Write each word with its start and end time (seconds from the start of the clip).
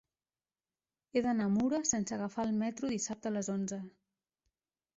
He 1.17 1.23
d'anar 1.25 1.45
a 1.49 1.51
Mura 1.59 1.81
sense 1.91 2.17
agafar 2.17 2.47
el 2.49 2.55
metro 2.63 2.91
dissabte 2.97 3.31
a 3.31 3.35
les 3.39 3.53
onze. 3.59 3.83